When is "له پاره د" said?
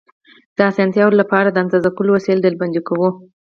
1.19-1.57